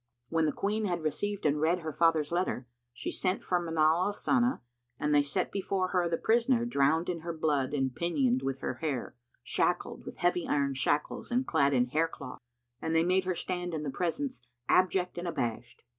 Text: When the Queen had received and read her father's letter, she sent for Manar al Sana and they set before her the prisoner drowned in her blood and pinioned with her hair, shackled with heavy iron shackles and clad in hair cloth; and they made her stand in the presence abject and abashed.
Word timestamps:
When 0.29 0.47
the 0.47 0.51
Queen 0.51 0.85
had 0.85 1.03
received 1.03 1.45
and 1.45 1.61
read 1.61 1.81
her 1.81 1.93
father's 1.93 2.31
letter, 2.31 2.65
she 2.91 3.11
sent 3.11 3.43
for 3.43 3.59
Manar 3.59 4.05
al 4.07 4.13
Sana 4.13 4.63
and 4.99 5.13
they 5.13 5.21
set 5.21 5.51
before 5.51 5.89
her 5.89 6.09
the 6.09 6.17
prisoner 6.17 6.65
drowned 6.65 7.07
in 7.07 7.19
her 7.19 7.31
blood 7.31 7.71
and 7.71 7.95
pinioned 7.95 8.41
with 8.41 8.61
her 8.61 8.73
hair, 8.81 9.15
shackled 9.43 10.03
with 10.03 10.17
heavy 10.17 10.47
iron 10.47 10.73
shackles 10.73 11.29
and 11.29 11.45
clad 11.45 11.75
in 11.75 11.85
hair 11.85 12.07
cloth; 12.07 12.39
and 12.81 12.95
they 12.95 13.03
made 13.03 13.25
her 13.25 13.35
stand 13.35 13.75
in 13.75 13.83
the 13.83 13.91
presence 13.91 14.47
abject 14.67 15.19
and 15.19 15.27
abashed. 15.27 15.83